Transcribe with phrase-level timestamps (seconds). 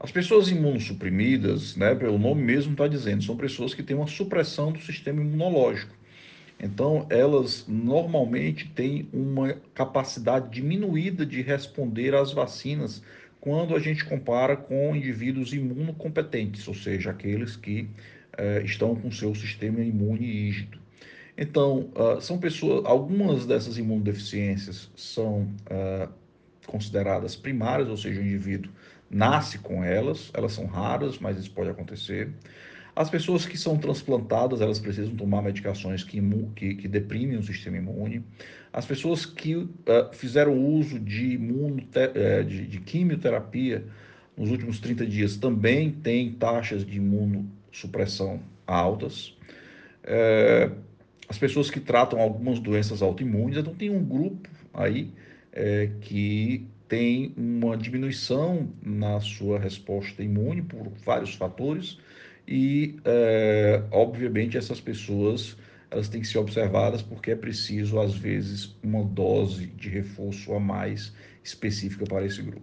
[0.00, 4.70] As pessoas imunossuprimidas, né, pelo nome mesmo está dizendo, são pessoas que têm uma supressão
[4.70, 5.92] do sistema imunológico.
[6.60, 13.02] Então, elas normalmente têm uma capacidade diminuída de responder às vacinas
[13.40, 17.88] quando a gente compara com indivíduos imunocompetentes, ou seja, aqueles que
[18.36, 20.78] eh, estão com seu sistema imune rígido.
[21.36, 26.12] Então, uh, são pessoas, algumas dessas imunodeficiências são uh,
[26.68, 28.70] consideradas primárias, ou seja, o indivíduo
[29.10, 32.30] nasce com elas, elas são raras, mas isso pode acontecer.
[32.94, 36.20] As pessoas que são transplantadas, elas precisam tomar medicações que,
[36.54, 38.24] que, que deprimem o sistema imune.
[38.72, 39.70] As pessoas que uh,
[40.12, 43.84] fizeram uso de, uh, de, de, quimioterapia
[44.36, 49.28] nos últimos 30 dias também têm taxas de imunossupressão altas.
[50.04, 50.76] Uh,
[51.28, 55.12] as pessoas que tratam algumas doenças autoimunes, então tem um grupo aí
[55.52, 61.98] é, que tem uma diminuição na sua resposta imune por vários fatores
[62.46, 65.56] e, é, obviamente, essas pessoas
[65.90, 70.60] elas têm que ser observadas porque é preciso, às vezes, uma dose de reforço a
[70.60, 72.56] mais específica para esse grupo.